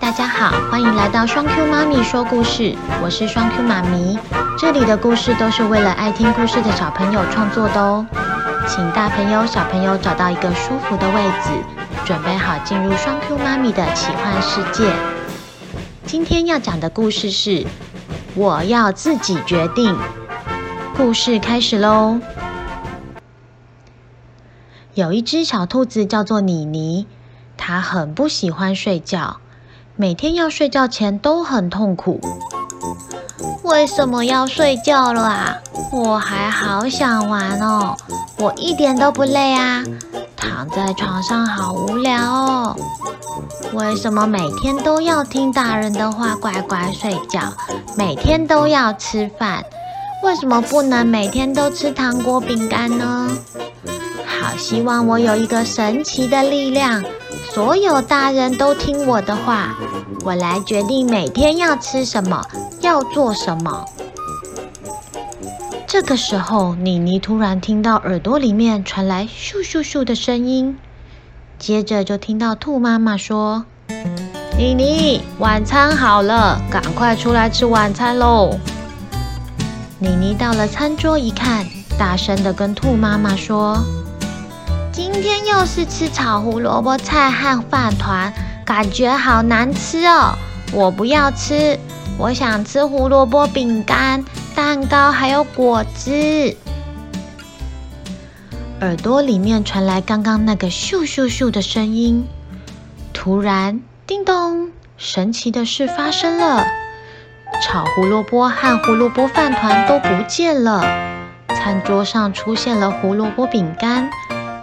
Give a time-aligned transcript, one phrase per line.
[0.00, 4.18] 大家好，欢迎来到双 Q 妈咪说故事，我是双 Q 妈咪。
[4.58, 8.04] 这里的故事都是为了爱听故事的小朋友创作的哦，
[8.66, 11.50] 请大朋友小朋友找到一个舒服的位置，
[12.04, 14.92] 准备好进入双 Q 妈咪的奇幻世界。
[16.04, 17.64] 今天要讲的故事是
[18.34, 19.96] 我要自己决定。
[20.96, 22.18] 故事开始喽。
[24.94, 27.06] 有一只小兔子叫做妮妮，
[27.56, 29.40] 它很不喜欢睡觉，
[29.96, 32.20] 每天要睡觉前都很痛苦。
[33.62, 35.58] 为什么要睡觉了啊？
[35.92, 37.96] 我还好想玩哦，
[38.38, 39.84] 我一点都不累啊，
[40.36, 42.76] 躺在床上好无聊哦。
[43.72, 47.52] 为什么每天都要听大人的话，乖乖睡觉？
[47.96, 49.64] 每天都要吃饭，
[50.24, 53.30] 为什么不能每天都吃糖果饼干呢？
[54.26, 57.02] 好希望我有一个神奇的力量，
[57.52, 59.74] 所有大人都听我的话，
[60.24, 62.42] 我来决定每天要吃什么，
[62.80, 63.84] 要做什么。
[65.86, 70.78] 这个时候，妮妮突然听到耳朵里面传来咻咻咻的声音，
[71.58, 73.66] 接着就听到兔妈妈说
[74.56, 78.58] ：“妮妮，晚餐好了，赶快出来吃晚餐喽！”
[80.00, 81.66] 妮妮到了餐桌一看，
[81.98, 83.78] 大声的跟兔妈妈说。
[84.90, 88.32] 今天又是吃炒胡萝卜菜和饭团，
[88.64, 90.34] 感觉好难吃哦！
[90.72, 91.78] 我不要吃，
[92.18, 96.56] 我想吃胡萝卜饼干、蛋糕还有果汁。
[98.80, 102.26] 耳朵里面传来刚刚那个咻咻咻的声音，
[103.12, 104.70] 突然，叮咚！
[104.96, 106.66] 神奇的事发生了，
[107.62, 110.80] 炒胡萝卜和胡萝卜饭团都不见了，
[111.48, 114.10] 餐桌上出现了胡萝卜饼干。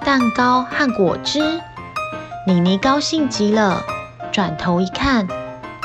[0.03, 1.61] 蛋糕和果汁，
[2.47, 3.83] 妮妮高兴极了。
[4.31, 5.27] 转头一看，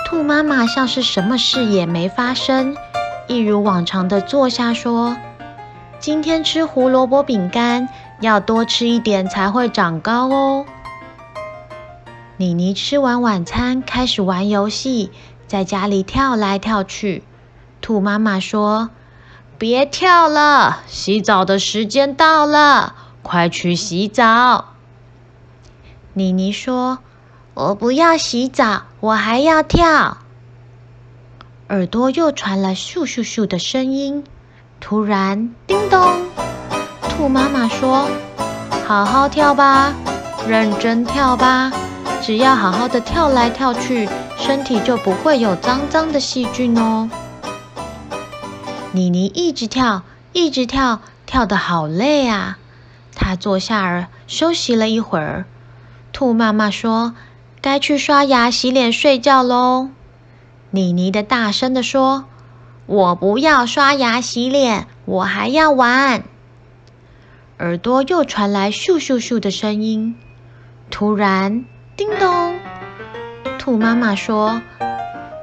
[0.06, 2.74] 兔妈妈像是什么事也没发生，
[3.26, 5.16] 一如往常的坐下说
[6.00, 7.88] ：“今天吃胡萝卜饼干，
[8.20, 10.64] 要多吃一点才会长高哦。”
[12.38, 15.10] 妮妮吃完晚餐，开始玩游戏，
[15.46, 17.22] 在家里跳来跳去。
[17.82, 18.88] 兔妈妈说
[19.58, 24.75] ：“别跳了，洗澡的时间到了。”快去洗澡！
[26.18, 27.00] 妮妮说
[27.52, 30.16] ：“我不要洗澡，我还要跳。”
[31.68, 34.24] 耳朵又传来咻咻咻的声音。
[34.80, 36.00] 突然，叮咚！
[37.02, 38.08] 兔妈妈说
[38.88, 39.92] ：“好好跳吧，
[40.48, 41.70] 认真跳吧，
[42.22, 47.10] 只要好好的跳来跳去，身体就不会有脏脏的细菌哦。”
[48.92, 50.02] 妮妮一直跳，
[50.32, 52.56] 一直跳，跳得好累啊！
[53.14, 55.44] 她坐下儿休息了一会儿，
[56.16, 57.14] 兔妈妈说
[57.60, 59.90] ：“该去刷牙、洗脸、睡觉喽。”
[60.72, 62.24] 妮妮的大声地说
[62.86, 66.24] ：“我不要刷牙洗脸，我还要玩。”
[67.60, 70.16] 耳朵又传来咻咻咻的声音。
[70.90, 71.66] 突然，
[71.98, 72.58] 叮咚！
[73.58, 74.62] 兔妈妈说：“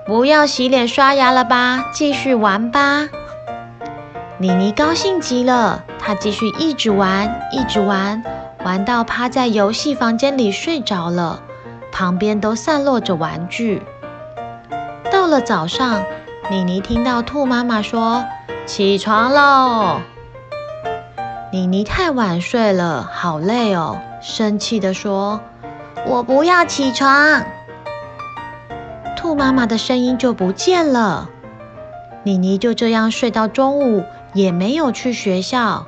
[0.08, 3.10] 不要洗脸、刷牙了吧，继续玩吧。”
[4.42, 5.84] 妮妮高兴极了。
[6.00, 8.24] 她继续一直玩，一直玩，
[8.64, 11.42] 玩到趴在游戏房间里睡着了，
[11.92, 13.82] 旁边都散落着玩具。
[15.12, 16.04] 到了早上，
[16.50, 18.24] 妮妮听到兔妈妈说
[18.66, 20.00] ：“起床喽！”
[21.52, 25.42] 妮妮太晚睡了，好累哦，生气地说
[26.08, 27.44] ：“我不要起床。”
[29.18, 31.30] 兔妈妈的声音就不见了。
[32.24, 34.04] 妮妮就这样睡到中午，
[34.34, 35.86] 也没有去学校。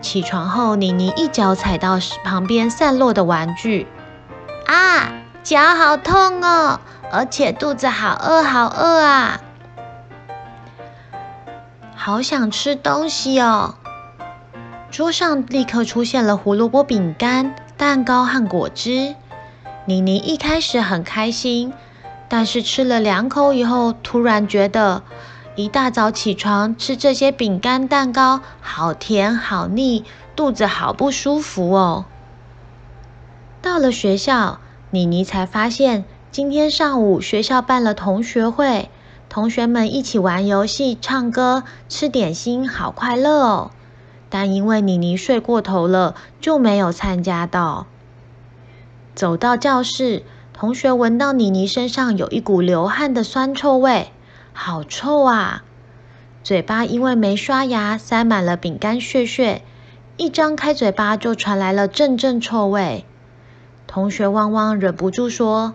[0.00, 3.86] 起床后，妮妮一脚踩到旁边散落的玩具，
[4.66, 9.40] 啊，脚好痛哦，而且肚子好饿，好饿啊，
[11.96, 13.74] 好想吃东西哦。
[14.90, 19.14] 桌上立刻出现了胡萝卜饼干、蛋糕和果汁。
[19.84, 21.72] 妮妮一开始很开心，
[22.28, 25.02] 但是吃了两口以后，突然觉得。
[25.58, 30.04] 一大早起床吃这些饼干蛋糕，好甜好腻，
[30.36, 32.04] 肚子好不舒服哦。
[33.60, 34.60] 到了学校，
[34.92, 38.88] 妮妮才发现，今天上午学校办了同学会，
[39.28, 43.72] 同学们一起玩游戏、唱歌、吃点心，好快乐哦。
[44.30, 47.88] 但因为妮妮睡过头了，就没有参加到。
[49.16, 50.22] 走到教室，
[50.52, 54.12] 同学闻到妮妮身上有一股流汗的酸臭味。
[54.60, 55.62] 好臭啊！
[56.42, 59.62] 嘴巴因为没刷牙，塞满了饼干屑屑，
[60.16, 63.06] 一张开嘴巴就传来了阵阵臭味。
[63.86, 65.74] 同学汪汪忍不住说：“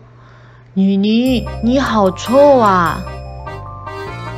[0.76, 3.02] 妮妮，你好臭啊！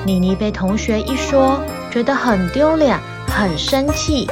[0.06, 1.59] 妮妮被同学一说，
[1.89, 4.30] 觉得很丢脸，很生气，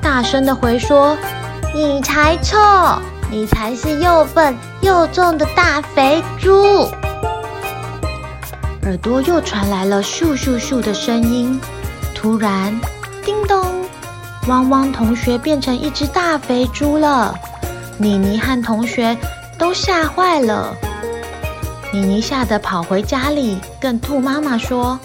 [0.00, 1.18] 大声的回说
[1.76, 2.56] ：“你才臭，
[3.30, 6.88] 你才是又笨又重的大肥猪！”
[8.90, 11.60] 耳朵又传来了咻咻咻的声音，
[12.12, 12.76] 突然，
[13.24, 13.64] 叮咚，
[14.48, 17.32] 汪汪同学变成一只大肥猪了。
[17.98, 19.16] 妮妮和同学
[19.56, 20.74] 都吓坏了。
[21.92, 24.98] 妮妮吓得跑回家里，跟兔妈妈说：“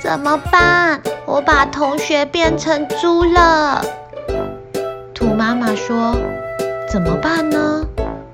[0.00, 0.98] 怎么办？
[1.26, 3.84] 我把同学变成猪了。”
[5.12, 6.16] 兔妈妈说
[6.90, 7.84] ：“怎么办呢？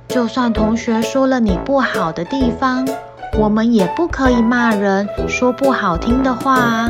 [0.07, 2.87] 就算同学说了你不好的地方。”
[3.38, 6.88] 我们也不可以骂人，说不好听的话。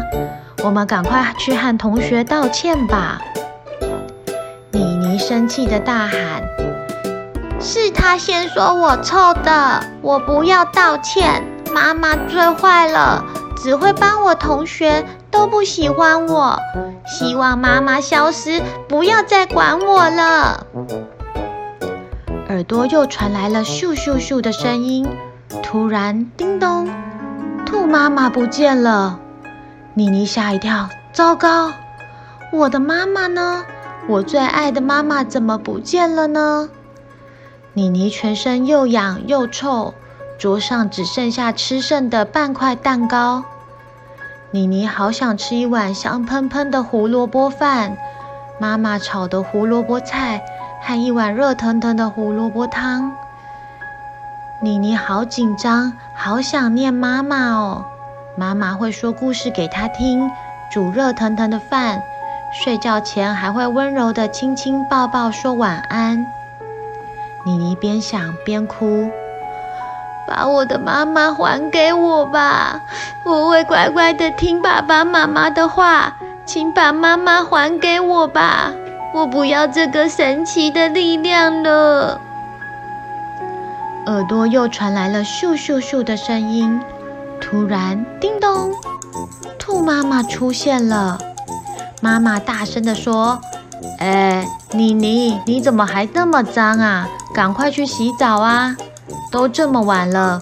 [0.64, 3.20] 我们赶快去和同学道歉吧。
[4.70, 6.42] 妮妮生气地大喊
[7.60, 11.44] ：“是他先说我臭的，我不要道歉。
[11.70, 13.22] 妈妈最坏了，
[13.58, 16.58] 只会帮我同学，都不喜欢我。
[17.06, 20.66] 希望妈妈消失，不要再管我了。”
[22.48, 25.06] 耳朵又传来了咻咻咻的声音。
[25.62, 26.88] 突然，叮咚，
[27.64, 29.18] 兔妈妈不见了。
[29.94, 31.72] 妮妮吓一跳，糟糕，
[32.52, 33.64] 我的妈妈呢？
[34.08, 36.68] 我最爱的妈妈怎么不见了呢？
[37.72, 39.94] 妮妮全身又痒又臭，
[40.38, 43.44] 桌上只剩下吃剩的半块蛋糕。
[44.50, 47.96] 妮妮好想吃一碗香喷喷的胡萝卜饭，
[48.58, 50.42] 妈妈炒的胡萝卜菜
[50.82, 53.12] 和一碗热腾腾的胡萝卜汤。
[54.60, 57.84] 妮妮好紧张，好想念妈妈哦。
[58.37, 60.28] 妈妈会说故事给她听，
[60.72, 62.02] 煮热腾腾的饭，
[62.52, 66.26] 睡觉前还会温柔地亲亲抱抱说晚安。
[67.46, 69.08] 妮妮边想边哭，
[70.26, 72.81] 把我的妈妈还给我吧，
[73.25, 78.72] 我会乖乖地听爸爸妈妈的话，请把妈妈还给我吧，
[79.14, 82.20] 我不要这个神奇的力量了。
[84.08, 86.81] 耳朵又传来了咻咻咻的声音，
[87.43, 88.72] 突然，叮咚，
[89.58, 91.19] 兔妈妈出现了。
[92.00, 93.38] 妈妈大声地说
[94.00, 97.06] ：“哎，妮妮，你怎么还那么脏啊？
[97.34, 98.75] 赶快去洗澡啊！
[99.31, 100.40] 都这么晚了，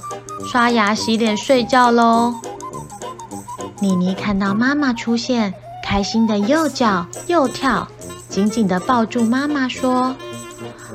[0.48, 2.36] 刷牙、洗脸、睡觉喽。”
[3.82, 5.52] 妮妮看到妈妈出现，
[5.82, 7.88] 开心的又叫又跳，
[8.28, 10.14] 紧紧地抱住妈妈说：“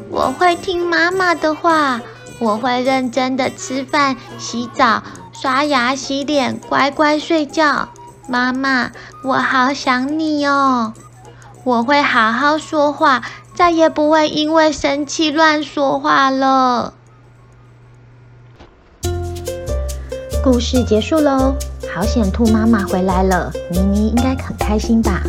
[0.09, 1.99] 我会听妈妈的话。”
[2.41, 7.89] 我会认真的吃饭、洗澡、刷牙、洗脸，乖乖睡觉。
[8.27, 8.89] 妈妈，
[9.23, 10.93] 我好想你哦！
[11.63, 13.21] 我会好好说话，
[13.53, 16.95] 再也不会因为生气乱说话了。
[20.43, 21.53] 故事结束喽，
[21.93, 25.21] 好险兔妈妈回来了，妮妮应该很开心吧？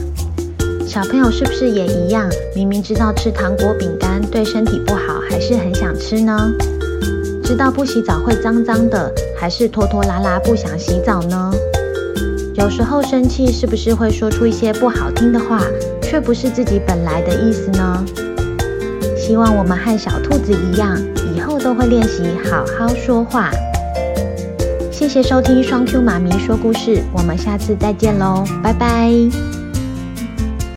[0.86, 2.26] 小朋友是不是也一样？
[2.56, 6.50] 明明知道吃糖果、饼干对身体不好，还是很想吃呢？
[7.52, 11.52] 知道不洗澡会脏脏的，还是拖拖拉拉不想洗澡呢？
[12.54, 15.60] 有时候生气是不是会说出一些不好听的话，
[16.00, 18.02] 却不是自己本来的意思呢？
[19.18, 20.98] 希望我们和小兔子一样，
[21.36, 23.50] 以后都会练习好好说话。
[24.90, 29.51] 谢谢收听双 Q 妈咪说故事，我们下次再见喽，拜拜。